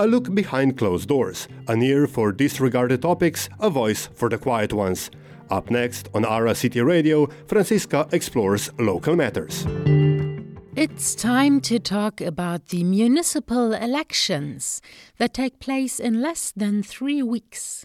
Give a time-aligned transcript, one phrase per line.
[0.00, 4.72] a look behind closed doors, an ear for disregarded topics, a voice for the quiet
[4.72, 5.10] ones.
[5.50, 9.66] Up next on Ara City Radio, Franziska explores local matters.
[10.74, 14.80] It's time to talk about the municipal elections
[15.18, 17.84] that take place in less than three weeks.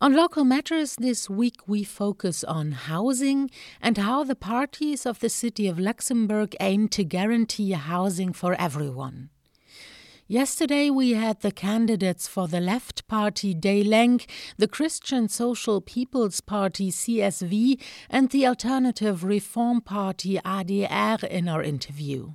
[0.00, 3.50] On local matters this week, we focus on housing
[3.80, 9.30] and how the parties of the city of Luxembourg aim to guarantee housing for everyone.
[10.28, 14.26] Yesterday, we had the candidates for the left party déi Lénk,
[14.56, 22.34] the Christian Social People's Party CSV, and the Alternative Reform Party ADR in our interview.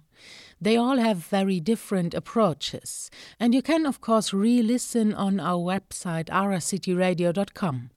[0.59, 3.09] They all have very different approaches,
[3.39, 7.91] and you can, of course, re listen on our website aracityradio.com.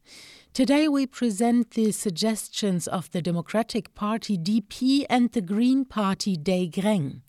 [0.52, 6.70] Today we present the suggestions of the Democratic Party DP and the Green Party déi
[6.70, 7.22] Greng.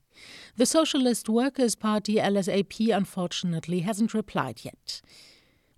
[0.61, 5.01] The Socialist Workers' Party LSAP unfortunately hasn't replied yet.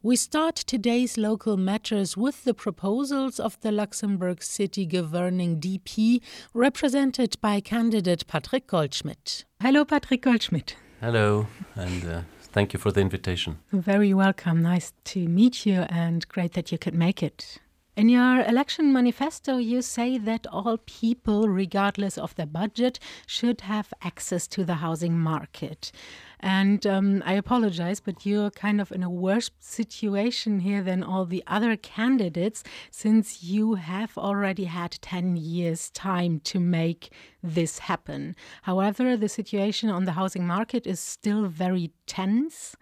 [0.01, 6.21] We start today's local matters with the proposals of the Luxembourg City governing DP,
[6.53, 9.45] represented by candidate Patrick Goldschmidt.
[9.61, 10.75] Hello, Patrick Goldschmidt.
[10.99, 13.59] Hello, and uh, thank you for the invitation.
[13.71, 14.61] Very welcome.
[14.61, 17.59] Nice to meet you, and great that you could make it.
[17.95, 23.93] In your election manifesto, you say that all people, regardless of their budget, should have
[24.01, 25.91] access to the housing market.
[26.39, 31.25] And um, I apologize, but you're kind of in a worse situation here than all
[31.25, 37.13] the other candidates, since you have already had 10 years' time to make
[37.43, 38.35] this happen.
[38.63, 42.75] However, the situation on the housing market is still very tense.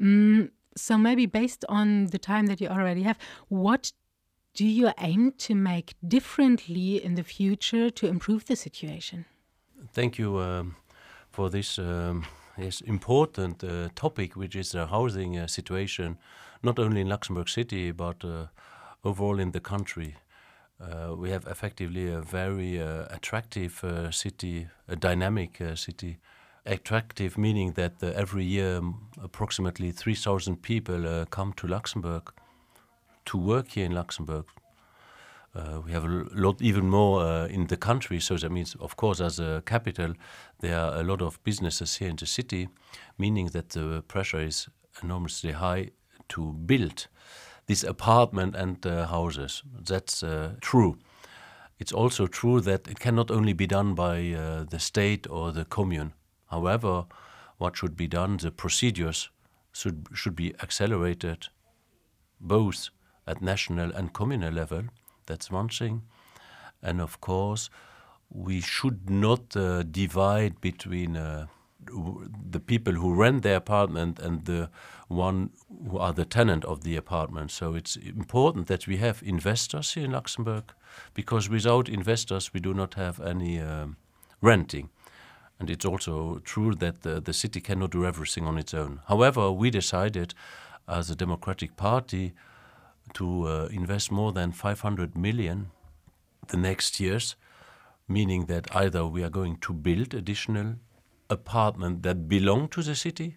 [0.00, 3.18] Mm, so, maybe based on the time that you already have,
[3.48, 3.92] what
[4.54, 9.24] do you aim to make differently in the future to improve the situation?
[9.92, 10.76] Thank you um,
[11.30, 12.24] for this um,
[12.86, 16.18] important uh, topic, which is the housing uh, situation,
[16.62, 18.46] not only in Luxembourg City, but uh,
[19.04, 20.16] overall in the country.
[20.80, 26.18] Uh, we have effectively a very uh, attractive uh, city, a dynamic city.
[26.66, 32.32] Attractive meaning that every year um, approximately 3,000 people come to Luxembourg
[33.26, 34.44] to work here in Luxembourg.
[35.54, 38.20] Uh, we have a lot, even more uh, in the country.
[38.20, 40.14] So that means, of course, as a capital,
[40.58, 42.68] there are a lot of businesses here in the city,
[43.18, 44.68] meaning that the pressure is
[45.02, 45.90] enormously high
[46.28, 47.06] to build
[47.66, 49.62] this apartment and uh, houses.
[49.86, 50.98] That's uh, true.
[51.78, 55.64] It's also true that it cannot only be done by uh, the state or the
[55.64, 56.12] commune.
[56.46, 57.06] However,
[57.58, 59.30] what should be done, the procedures
[59.72, 61.48] should should be accelerated,
[62.40, 62.90] both
[63.26, 64.82] at national and communal level.
[65.26, 66.02] That's one thing.
[66.82, 67.70] And of course,
[68.30, 71.46] we should not uh, divide between uh,
[72.50, 74.70] the people who rent the apartment and the
[75.08, 75.50] one
[75.90, 77.50] who are the tenant of the apartment.
[77.50, 80.72] So it's important that we have investors here in Luxembourg,
[81.14, 83.96] because without investors we do not have any um,
[84.40, 84.88] renting.
[85.60, 89.00] And it's also true that the, the city cannot do everything on its own.
[89.06, 90.34] However, we decided
[90.88, 92.32] as a Democratic Party
[93.12, 95.70] to uh, invest more than 500 million
[96.48, 97.36] the next years,
[98.08, 100.74] meaning that either we are going to build additional
[101.30, 103.36] apartment that belong to the city,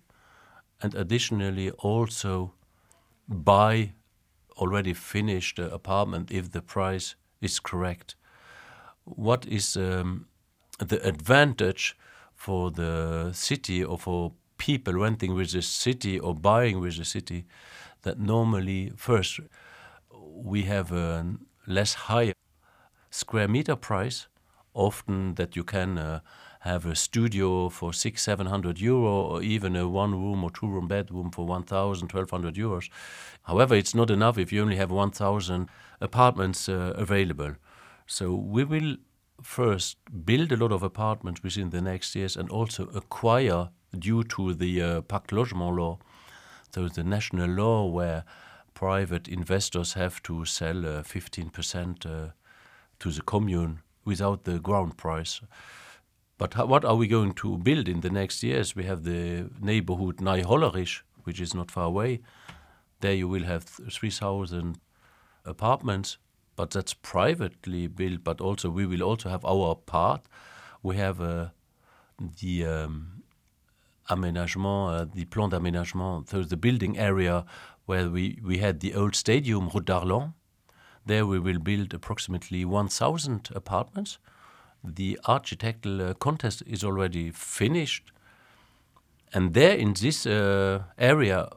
[0.81, 2.53] and additionally also
[3.27, 3.93] buy
[4.57, 8.15] already finished uh, apartment if the price is correct.
[9.03, 10.27] What is um,
[10.79, 11.97] the advantage
[12.35, 17.45] for the city or for people renting with the city or buying with the city
[18.01, 19.39] that normally first
[20.11, 21.35] we have a
[21.65, 22.33] less high
[23.09, 24.27] square meter price.
[24.73, 26.19] Often that you can uh,
[26.59, 30.67] have a studio for six seven hundred euro or even a one room or two
[30.67, 32.89] room bedroom for one thousand twelve hundred euros.
[33.43, 35.69] However it's not enough if you only have one thousand
[35.99, 37.55] apartments uh, available.
[38.05, 38.97] So we will
[39.41, 43.69] first build a lot of apartments within the next years and also acquire
[43.99, 45.97] due to the uh, pacte logement law
[46.77, 48.23] so the national law where
[48.75, 52.33] private investors have to sell uh, 15% uh,
[52.99, 55.41] to the commune without the ground price.
[56.37, 58.75] But how, what are we going to build in the next years?
[58.75, 62.19] We have the neighborhood Neihollerich, which is not far away.
[62.99, 64.77] There you will have 3,000
[65.43, 66.19] apartments,
[66.55, 68.23] but that's privately built.
[68.23, 70.21] But also we will also have our part.
[70.83, 71.47] We have uh,
[72.39, 73.16] the um,
[74.09, 77.45] aménagement, uh, the plan d'aménagement, so the building area
[77.85, 80.33] where we, we had the old stadium Route d'Arlon.
[81.05, 84.19] There we will build approximately 1,000 apartments.
[84.83, 88.11] The architectural uh, contest is already finished.
[89.33, 91.49] And there in this uh, area,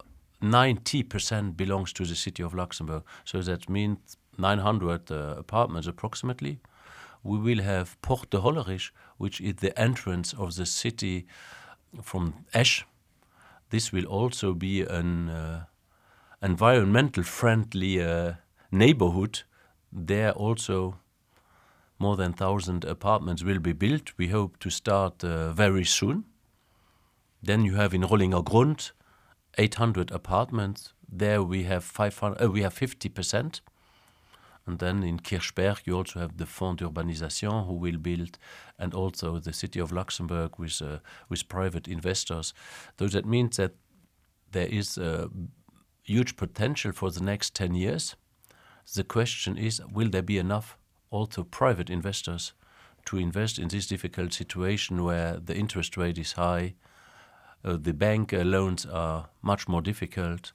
[0.43, 3.03] 90% belongs to the city of Luxembourg.
[3.25, 6.61] So that means 900 uh, apartments approximately.
[7.23, 11.27] We will have Porte de Hollerich, which is the entrance of the city
[12.03, 12.85] from Esch.
[13.71, 15.65] This will also be an uh,
[16.43, 18.35] environmental friendly uh,
[18.71, 19.43] neighborhood.
[19.93, 20.97] There also
[21.99, 24.13] more than 1,000 apartments will be built.
[24.17, 26.25] We hope to start uh, very soon.
[27.43, 28.93] Then you have in Rollinger Grund
[29.59, 30.95] 800 apartments.
[31.09, 33.61] There we have 500, uh, we have 50 percent.
[34.71, 38.39] And then in Kirchberg, you also have the Fonds d'Urbanisation who will build,
[38.79, 42.55] and also the city of Luxembourg with uh, with private investors.
[42.99, 43.73] So that means that
[44.53, 45.29] there is a
[46.05, 48.17] huge potential for the next 10 years.
[48.95, 50.79] The question is, will there be enough
[51.11, 52.55] also private investors
[53.07, 56.75] to invest in this difficult situation where the interest rate is high,
[57.65, 60.53] uh, the bank uh, loans are much more difficult.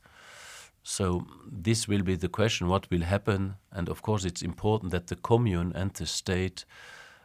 [0.88, 3.56] So this will be the question: what will happen?
[3.72, 6.64] And of course, it's important that the commune and the state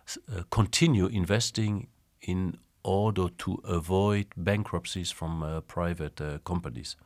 [0.09, 1.89] uh, continue investing
[2.23, 6.97] in order to avoid bankruptcies from uh, private uh, companies.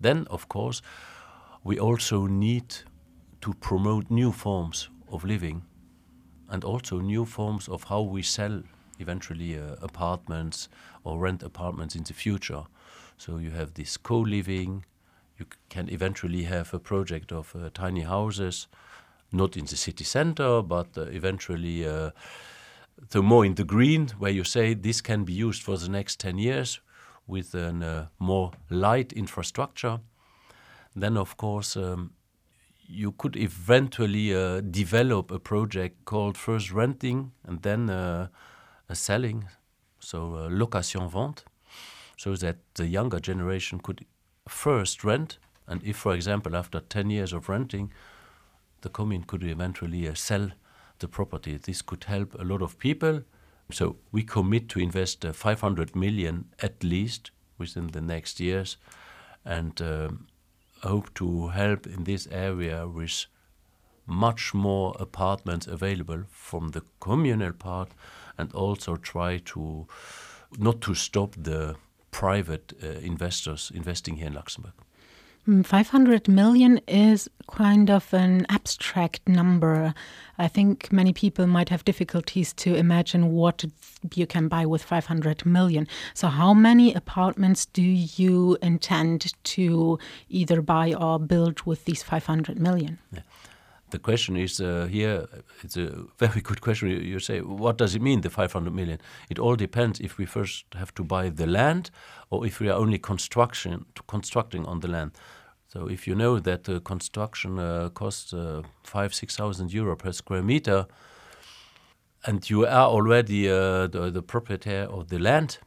[0.00, 0.80] Then, of course,
[1.62, 2.74] we also need
[3.42, 5.64] to promote new forms of living
[6.48, 8.62] and also new forms of how we sell
[8.98, 10.68] eventually uh, apartments
[11.02, 12.64] or rent apartments in the future.
[13.18, 14.84] So you have this co-living.
[15.44, 18.68] You can eventually have a project of uh, tiny houses,
[19.30, 22.10] not in the city center, but uh, eventually uh,
[23.14, 26.38] more in the green, where you say this can be used for the next 10
[26.38, 26.80] years
[27.26, 30.00] with a uh, more light infrastructure.
[30.96, 32.12] Then, of course, um,
[32.86, 38.28] you could eventually uh, develop a project called first renting and then uh,
[38.92, 39.44] selling,
[39.98, 41.44] so uh, location vente,
[42.16, 44.06] so that the younger generation could
[44.48, 47.92] first rent, and if, for example, after 10 years of renting,
[48.82, 50.50] the commune could eventually uh, sell
[50.98, 51.56] the property.
[51.56, 53.22] This could help a lot of people.
[53.70, 58.76] So we commit to invest uh, 500 million at least within the next years,
[59.44, 60.26] and um,
[60.82, 63.26] hope to help in this area with
[64.06, 67.90] much more apartments available from the communal part
[68.36, 69.86] and also try to
[70.58, 71.74] not to stop the
[72.14, 74.72] private uh, investors investing here in Luxembourg.
[75.64, 79.92] 500 million is kind of an abstract number.
[80.38, 83.64] I think many people might have difficulties to imagine what
[84.14, 85.86] you can buy with 500 million.
[86.14, 89.98] So, how many apartments do you intend to
[90.30, 92.98] either buy or build with these 500 million?
[93.12, 93.20] Yeah.
[93.94, 95.28] The question is uh, here,
[95.62, 95.86] it's a
[96.18, 96.88] very good question.
[96.88, 98.98] You, say, what does it mean, the 500 million?
[99.30, 101.92] It all depends if we first have to buy the land
[102.28, 105.12] or if we are only construction, constructing on the land.
[105.68, 110.10] So if you know that uh, construction uh, costs uh, five, six thousand euro per
[110.10, 110.86] square meter,
[112.24, 115.58] and you are already uh, the, the proprietor of the land,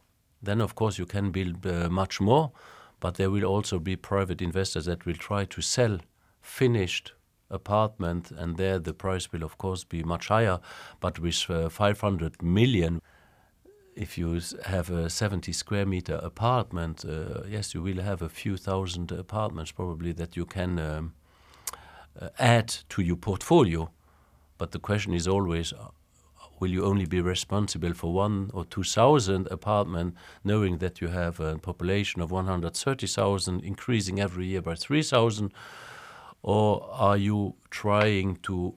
[0.42, 2.52] then of course you can build uh, much more.
[3.00, 6.00] But there will also be private investors that will try to sell
[6.42, 7.14] finished
[7.50, 10.60] apartment, and there the price will of course be much higher.
[11.00, 13.00] But with uh, 500 million
[13.98, 18.56] if you have a 70 square meter apartment, uh, yes, you will have a few
[18.56, 21.14] thousand apartments probably that you can um,
[22.20, 23.90] uh, add to your portfolio.
[24.56, 25.88] But the question is always uh,
[26.60, 31.40] will you only be responsible for one or two thousand apartments, knowing that you have
[31.40, 35.52] a population of 130,000 increasing every year by 3,000?
[36.48, 38.74] Or are you trying to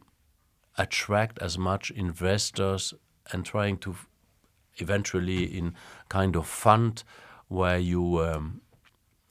[0.78, 2.94] attract as much investors
[3.32, 3.96] and trying to
[4.76, 5.76] eventually in
[6.10, 7.06] kind of fund
[7.48, 8.60] where you um,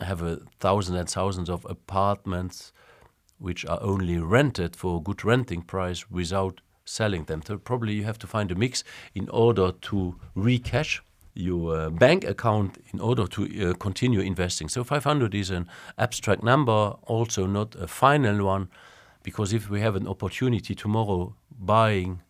[0.00, 2.72] have a thousand and thousands of apartments
[3.36, 7.42] which are only rented for a good renting price without selling them.
[7.46, 8.82] So probably you have to find a mix
[9.14, 11.00] in order to recash
[11.34, 14.68] your uh, bank account in order to uh, continue investing.
[14.68, 15.68] So 500 is an
[15.98, 18.68] abstract number, also not a final one,
[19.22, 22.22] because if we have an opportunity tomorrow buying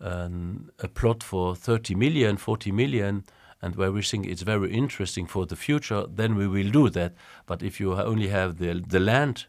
[0.00, 3.24] um, a plot for 30 million, 40 million,
[3.62, 7.14] and where we think it's very interesting for the future, then we will do that.
[7.46, 9.46] But if you only have the, the land,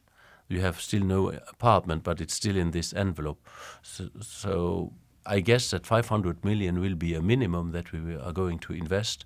[0.49, 3.47] you have still no apartment, but it's still in this envelope.
[3.81, 4.93] So, so
[5.25, 9.25] I guess that 500 million will be a minimum that we are going to invest,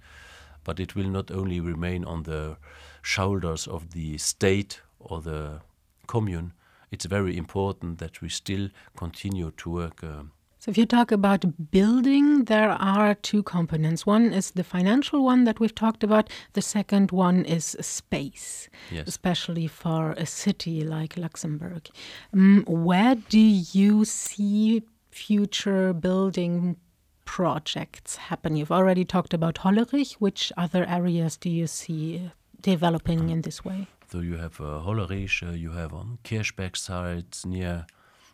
[0.64, 2.58] but it will not only remain on the
[3.02, 5.62] shoulders of the state or the
[6.08, 6.54] commune.
[6.92, 10.04] It's very important that we still continue to work.
[10.04, 10.24] Uh,
[10.66, 14.08] So, if you talk about building, there are two components.
[14.08, 19.08] One is the financial one that we've talked about, the second one is space, yes.
[19.08, 21.88] especially for a city like Luxembourg.
[22.34, 24.82] Um, where do you see
[25.16, 26.76] future building
[27.24, 28.56] projects happen?
[28.56, 30.14] You've already talked about Hollerich.
[30.16, 32.30] Which other areas do you see
[32.62, 33.88] developing in this way?
[34.12, 37.86] So, you have uh, Hollerich, uh, you have on Kirchberg side near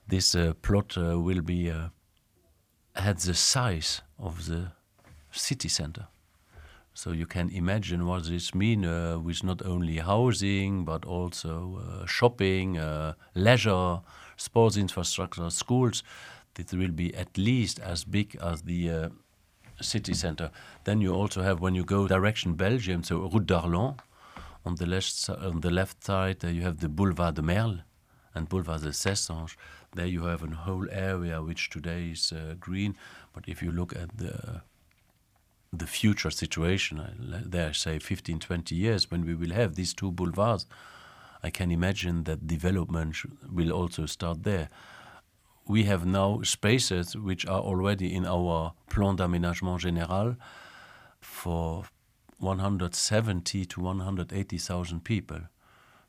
[0.07, 1.89] this uh, plot uh, will be uh,
[2.95, 4.71] had the size of the
[5.31, 6.07] city center.
[6.93, 12.05] So you can imagine what this means uh, with not only housing but also uh,
[12.05, 12.77] shopping,
[13.33, 14.01] leisure,
[14.35, 16.03] sports infrastructure, schools.
[16.57, 19.09] It will be at least as big as the uh,
[19.81, 20.51] city center.
[20.83, 23.95] Then you also have when you go direction Belgium, so Route d'Arlon.
[24.63, 27.79] On the left on the left side, uh, you have the Boulevard de Merl
[28.35, 29.57] and Boulevard de Cessange.
[29.95, 32.95] There you have a whole area which today is uh, green,
[33.33, 34.61] but if you look at the
[35.73, 37.01] the future situation,
[37.45, 40.65] there say 15, 20 years when we will have these two boulevards,
[41.43, 43.15] I can imagine that development
[43.49, 44.69] will also start there.
[45.71, 50.35] We have now spaces which are already in our plan d'aménagement général
[51.21, 51.85] for
[52.39, 55.39] 170 to 180,000 people.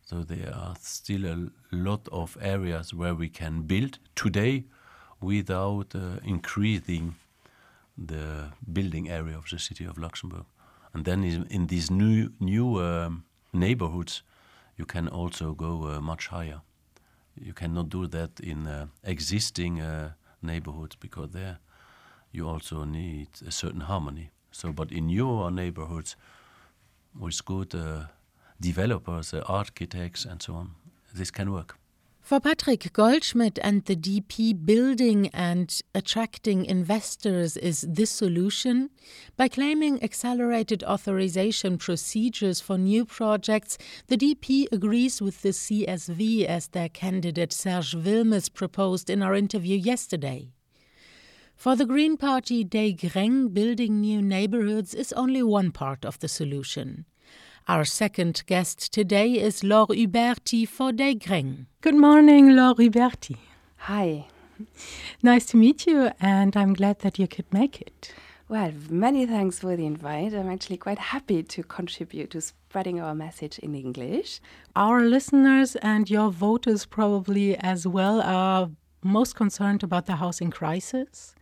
[0.05, 4.65] So there are still a lot of areas where we can build today
[5.21, 7.15] without uh, increasing
[7.97, 10.47] the building area of the city of Luxembourg.
[10.93, 14.25] And then in, these new new um, neighborhoods,
[14.77, 16.63] you can also go uh, much higher.
[17.35, 20.13] You cannot do that in uh, existing uh,
[20.43, 21.59] neighborhoods because there
[22.31, 24.31] you also need a certain harmony.
[24.51, 26.17] So, but in newer neighborhoods,
[27.19, 28.05] with good uh,
[28.61, 30.71] developers, uh, architects, and so on.
[31.15, 31.77] This can work.
[32.23, 38.91] For Patrick Goldschmidt and the DP, building and attracting investors is the solution.
[39.37, 43.77] By claiming accelerated authorization procedures for new projects,
[44.07, 49.77] the DP agrees with the CSV as their candidate Serge Wilmes proposed in our interview
[49.77, 50.53] yesterday.
[51.57, 56.29] For the Green Party, déi Greng, building new neighborhoods is only one part of the
[56.29, 57.05] solution.
[57.69, 61.67] Our second guest today is Laure Huberti for déi Greng.
[61.81, 63.37] Good morning, Laure Huberti.
[63.87, 64.27] Hi.
[65.23, 68.13] Nice to meet you, and I'm glad that you could make it.
[68.49, 70.35] Well, many thanks for the invite.
[70.35, 74.41] I'm actually quite happy to contribute to spreading our message in English.
[74.75, 78.71] Our listeners and your voters, probably as well, are
[79.05, 81.37] most concerned about the housing crisis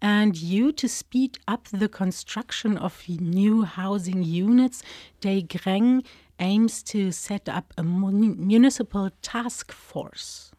[0.00, 4.82] and you to speed up the construction of new housing units.
[5.20, 6.04] déi Greng
[6.38, 10.52] aims to set up a municipal task force.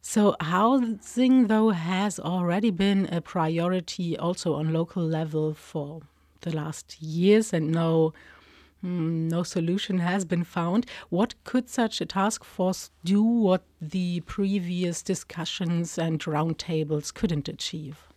[0.00, 6.02] So, housing, though, has already been a priority also on local level for
[6.40, 8.12] the last years, and no,
[8.84, 10.86] mm, no solution has been found.
[11.08, 18.11] What could such a task force do what the previous discussions and roundtables couldn't achieve?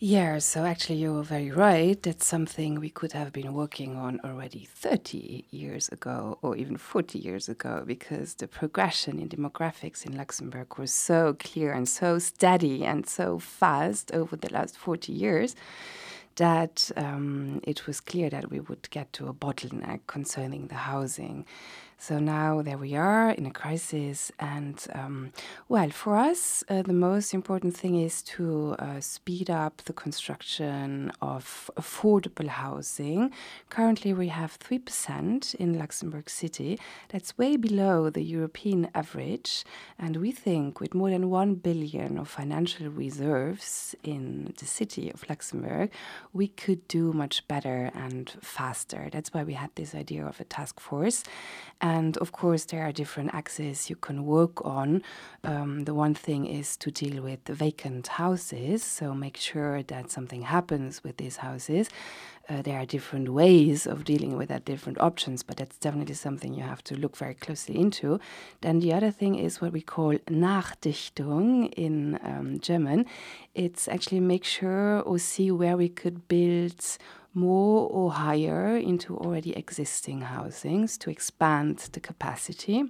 [0.00, 2.00] Yeah, so actually, you're very right.
[2.00, 7.18] That's something we could have been working on already 30 years ago or even 40
[7.18, 12.84] years ago because the progression in demographics in Luxembourg was so clear and so steady
[12.84, 15.56] and so fast over the last 40 years
[16.36, 21.44] that um, it was clear that we would get to a bottleneck concerning the housing.
[22.00, 24.30] So now there we are in a crisis.
[24.38, 25.32] And um,
[25.68, 31.10] well, for us, uh, the most important thing is to uh, speed up the construction
[31.20, 33.32] of affordable housing.
[33.68, 36.78] Currently, we have 3% in Luxembourg City.
[37.08, 39.64] That's way below the European average.
[39.98, 45.28] And we think with more than 1 billion of financial reserves in the city of
[45.28, 45.90] Luxembourg,
[46.32, 49.08] we could do much better and faster.
[49.10, 51.24] That's why we had this idea of a task force.
[51.80, 55.02] And of course, there are different axes you can work on.
[55.44, 60.42] Um, the one thing is to deal with vacant houses, so make sure that something
[60.42, 61.88] happens with these houses.
[62.48, 66.54] Uh, there are different ways of dealing with that, different options, but that's definitely something
[66.54, 68.18] you have to look very closely into.
[68.62, 73.04] Then the other thing is what we call Nachdichtung in um, German.
[73.54, 76.80] It's actually make sure or see where we could build
[77.38, 82.84] more or higher into already existing housings to expand the capacity.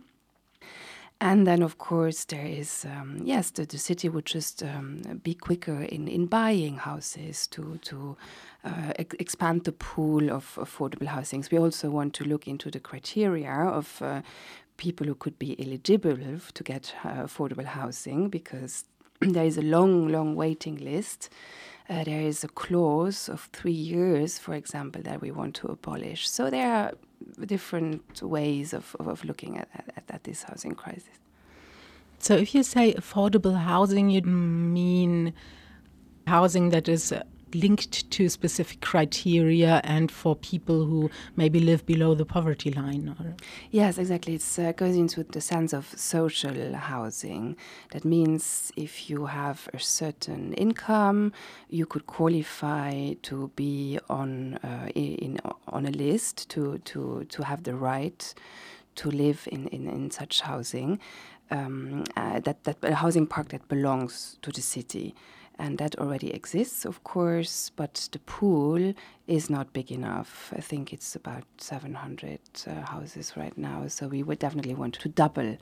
[1.20, 5.34] And then, of course, there is, um, yes, the, the city would just um, be
[5.34, 8.16] quicker in, in buying houses to, to
[8.64, 11.50] uh, ex expand the pool of affordable housings.
[11.50, 14.22] We also want to look into the criteria of uh,
[14.76, 18.84] people who could be eligible to get uh, affordable housing because
[19.20, 21.30] there is a long, long waiting list.
[21.88, 26.28] Uh, there is a clause of three years, for example, that we want to abolish.
[26.28, 26.92] So there are
[27.46, 31.18] different ways of, of, of looking at, at, at this housing crisis.
[32.18, 35.32] So if you say affordable housing, you mean
[36.26, 37.14] housing that is
[37.54, 43.14] linked to specific criteria and for people who maybe live below the poverty line
[43.70, 44.34] yes exactly.
[44.34, 47.56] It uh, goes into the sense of social housing.
[47.92, 51.32] That means if you have a certain income
[51.68, 55.38] you could qualify to be on uh, in
[55.68, 58.34] on a list to to to have the right
[58.96, 60.98] to live in in, in such housing.
[61.50, 65.14] Um, uh, that that a housing park that belongs to the city
[65.58, 68.94] and that already exists, of course, but the pool
[69.26, 70.52] is not big enough.
[70.56, 75.08] I think it's about 700 uh, houses right now, so we would definitely want to
[75.08, 75.58] double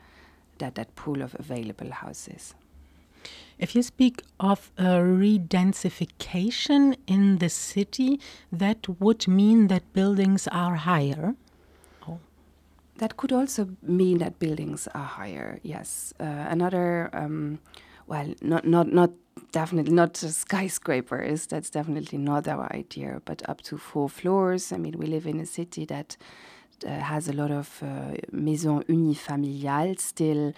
[0.59, 2.55] that, that pool of available houses.
[3.59, 8.21] If you speak of a redensification in the city,
[8.53, 11.35] that would mean that buildings are higher.
[12.07, 12.19] Oh.
[12.99, 15.59] That could also mean that buildings are higher.
[15.63, 17.61] Yes, uh, another um,
[18.07, 19.11] well, not not not
[19.57, 21.47] definitely not skyscrapers.
[21.47, 23.23] That's definitely not our idea.
[23.25, 24.71] But up to four floors.
[24.71, 26.19] I mean, we live in a city that
[26.87, 30.53] uh, has a lot of uh, maisons unifamiliales still.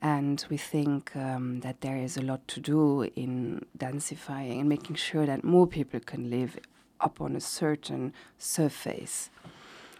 [0.00, 4.96] And we think um, that there is a lot to do in densifying and making
[4.96, 6.56] sure that more people can live
[7.00, 9.30] up on a certain surface.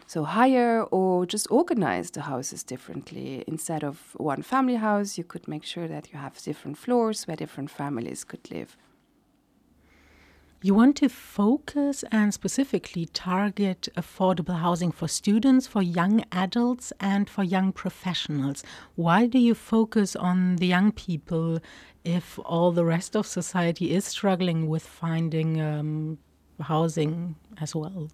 [0.07, 3.43] So higher or just organize the houses differently.
[3.47, 7.37] Instead of one family house, you could make sure that you have different floors where
[7.37, 8.77] different families could live.
[10.65, 17.29] You want to focus and specifically target affordable housing for students, for young adults, and
[17.29, 18.63] for young professionals.
[18.95, 21.59] Why do you focus on the young people
[22.03, 26.17] if all the rest of society is struggling with finding um,
[26.59, 28.09] housing as well?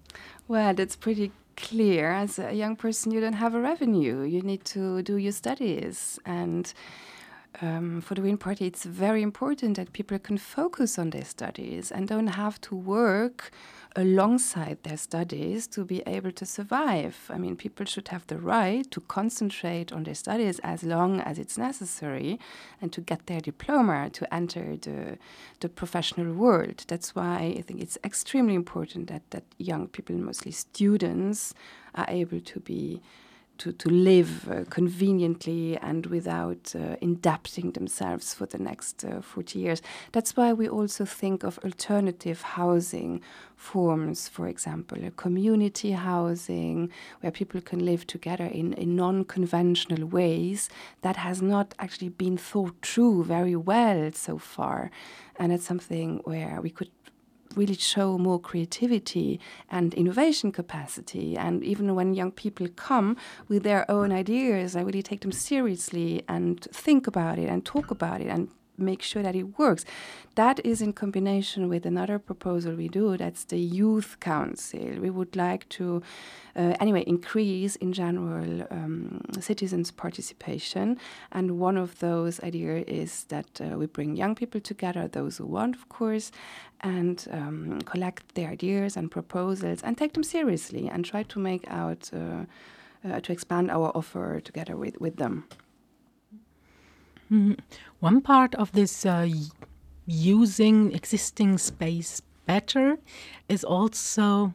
[0.48, 1.30] Well, that's pretty
[1.62, 4.22] clear as a young person you don't have a revenue.
[4.22, 6.18] You need to do your studies.
[6.24, 6.72] And
[7.60, 11.90] um, for the Green Party, it's very important that people can focus on their studies
[11.90, 13.50] and don't have to work
[13.96, 17.28] alongside their studies to be able to survive.
[17.28, 21.38] I mean, people should have the right to concentrate on their studies as long as
[21.38, 22.38] it's necessary
[22.80, 25.18] and to get their diploma to enter the,
[25.58, 26.84] the professional world.
[26.86, 31.52] That's why I think it's extremely important that, that young people, mostly students,
[31.96, 33.02] are able to be
[33.60, 39.58] to, to live uh, conveniently and without uh, indebting themselves for the next uh, 40
[39.58, 39.82] years.
[40.12, 43.20] That's why we also think of alternative housing
[43.56, 50.70] forms, for example, community housing, where people can live together in, in non conventional ways
[51.02, 54.90] that has not actually been thought through very well so far.
[55.38, 56.90] And it's something where we could
[57.56, 61.36] really show more creativity and innovation capacity.
[61.36, 63.16] And even when young people come
[63.48, 67.90] with their own ideas, I really take them seriously and think about it and talk
[67.90, 68.48] about it and
[68.80, 69.84] make sure that it works.
[70.34, 74.98] That is in combination with another proposal we do, that's the Youth Council.
[75.00, 76.02] We would like to,
[76.56, 80.98] uh, anyway, increase in general um, citizens' participation.
[81.32, 85.46] And one of those ideas is that uh, we bring young people together, those who
[85.46, 86.30] want, of course,
[86.80, 91.70] and um, collect their ideas and proposals and take them seriously and try to make
[91.70, 92.10] out.
[92.12, 92.44] Uh,
[93.02, 95.46] uh, to expand our offer together with, with them.
[97.30, 97.58] Mm.
[98.00, 99.28] One part of this uh,
[100.06, 102.98] using existing space better
[103.48, 104.54] is also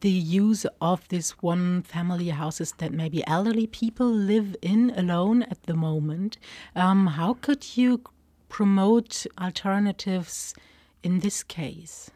[0.00, 5.62] the use of this one family houses that maybe elderly people live in alone at
[5.64, 6.38] the moment.
[6.74, 8.00] Um, how could you
[8.48, 10.54] promote alternatives
[11.02, 12.10] in this case?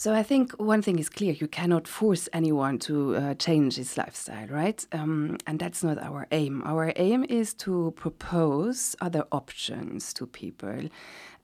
[0.00, 3.98] So I think one thing is clear: you cannot force anyone to uh, change his
[3.98, 4.82] lifestyle, right?
[4.92, 6.62] Um, and that's not our aim.
[6.64, 10.88] Our aim is to propose other options to people.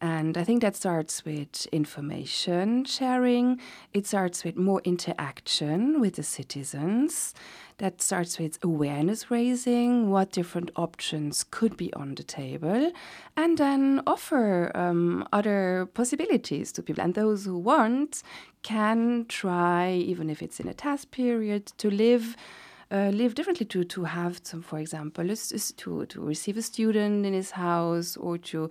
[0.00, 3.60] And I think that starts with information sharing.
[3.92, 7.34] It starts with more interaction with the citizens
[7.78, 12.90] that starts with awareness raising, what different options could be on the table,
[13.36, 17.04] and then offer um, other possibilities to people.
[17.04, 18.22] And those who want
[18.62, 22.36] can try, even if it's in a test period, to live.
[22.88, 27.34] Uh, live differently to to have some, for example, to to receive a student in
[27.34, 28.70] his house or to,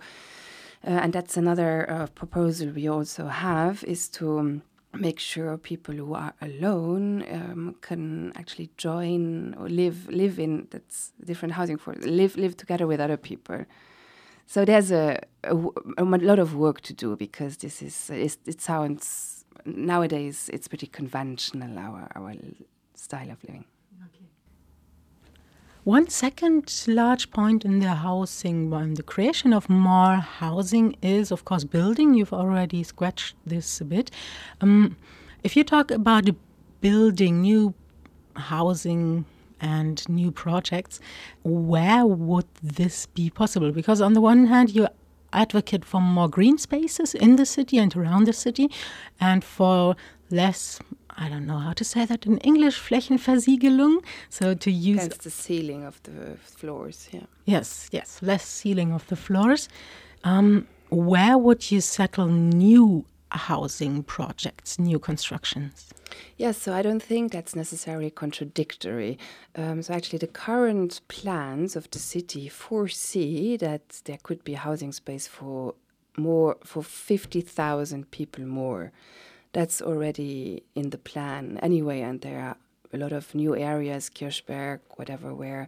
[0.86, 4.38] uh, and that's another uh, proposal we also have is to.
[4.38, 4.62] Um,
[5.00, 11.12] make sure people who are alone um, can actually join or live live in that's
[11.24, 13.64] different housing for live live together with other people
[14.46, 15.56] So there's a, a,
[15.98, 18.10] a, lot of work to do because this is
[18.46, 22.34] it sounds nowadays it's pretty conventional our our
[22.94, 23.64] style of living.
[25.86, 31.44] One second large point in the housing, in the creation of more housing, is of
[31.44, 32.12] course building.
[32.12, 34.10] You've already scratched this a bit.
[34.60, 34.96] Um,
[35.44, 36.28] if you talk about
[36.80, 37.72] building new
[38.34, 39.26] housing
[39.60, 40.98] and new projects,
[41.44, 43.70] where would this be possible?
[43.70, 44.88] Because on the one hand, you
[45.32, 48.72] advocate for more green spaces in the city and around the city,
[49.20, 49.94] and for
[50.30, 50.80] less
[51.18, 54.04] I don't know how to say that in English, Flächenversiegelung.
[54.28, 55.00] So to use.
[55.00, 57.26] That's the sealing of the floors, yeah.
[57.44, 59.68] Yes, yes, less sealing of the floors.
[60.24, 65.90] Um, where would you settle new housing projects, new constructions?
[66.36, 69.18] Yes, so I don't think that's necessarily contradictory.
[69.56, 74.92] Um, so actually, the current plans of the city foresee that there could be housing
[74.92, 75.74] space for
[76.16, 78.92] more for fifty thousand people more
[79.56, 82.56] that's already in the plan anyway, and there are
[82.92, 85.66] a lot of new areas, Kirchberg, whatever, where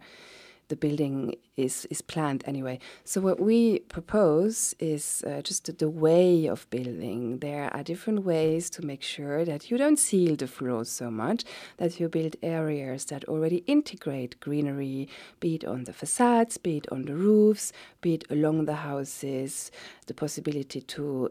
[0.68, 2.78] the building is is planned anyway.
[3.04, 7.38] So what we propose is uh, just the way of building.
[7.38, 11.44] There are different ways to make sure that you don't seal the floors so much,
[11.78, 15.08] that you build areas that already integrate greenery,
[15.40, 17.72] be it on the facades, be it on the roofs,
[18.02, 19.70] be it along the houses,
[20.06, 21.30] the possibility to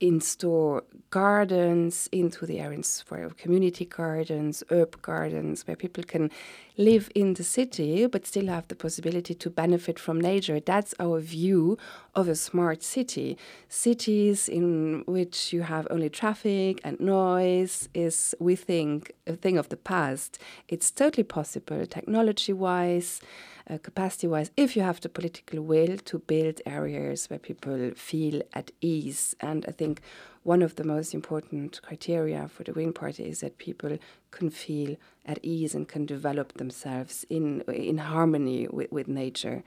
[0.00, 6.30] in-store gardens into the areas for community gardens, herb gardens, where people can
[6.76, 10.60] live in the city but still have the possibility to benefit from nature.
[10.60, 11.78] That's our view
[12.14, 13.38] of a smart city.
[13.68, 19.70] Cities in which you have only traffic and noise is, we think, a thing of
[19.70, 20.38] the past.
[20.68, 23.20] It's totally possible, technology-wise,
[23.68, 28.40] uh, capacity wise, if you have the political will to build areas where people feel
[28.52, 29.34] at ease.
[29.40, 30.00] And I think
[30.44, 33.98] one of the most important criteria for the Green Party is that people
[34.30, 39.64] can feel at ease and can develop themselves in, in harmony with, with nature.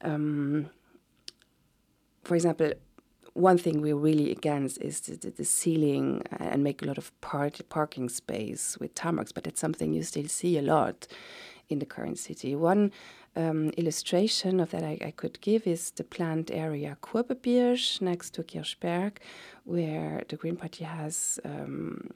[0.00, 0.70] Um,
[2.24, 2.72] for example,
[3.34, 7.18] one thing we're really against is the, the, the, sealing and make a lot of
[7.20, 11.06] part, parking space with tarmacs, but it's something you still see a lot
[11.72, 12.54] in the current city.
[12.54, 12.92] One
[13.34, 18.42] um, illustration of that I, I, could give is the planned area Kuebebierg next to
[18.42, 19.12] Kirchberg,
[19.64, 22.10] where the Green Party has um,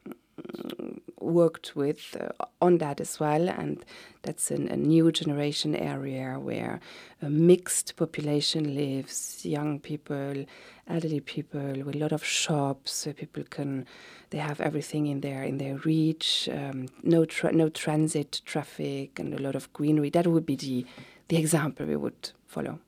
[1.20, 3.84] worked with uh, on that as well, and
[4.22, 6.80] that's an, a new generation area where
[7.22, 10.44] a mixed population lives, young people,
[10.88, 13.86] elderly people, with a lot of shops where people can
[14.30, 19.34] they have everything in their in their reach, um, no tra no transit traffic, and
[19.34, 20.10] a lot of greenery.
[20.10, 20.86] That would be the
[21.28, 22.78] the example we would follow.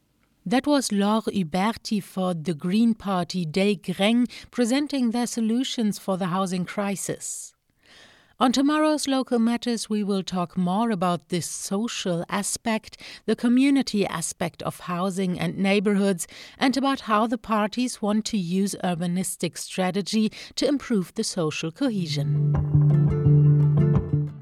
[0.48, 6.28] That was Laure Huberti for the Green Party déi Greng presenting their solutions for the
[6.28, 7.52] housing crisis.
[8.40, 14.62] On tomorrow's Local Matters, we will talk more about this social aspect, the community aspect
[14.62, 16.26] of housing and neighborhoods,
[16.58, 23.27] and about how the parties want to use urbanistic strategy to improve the social cohesion.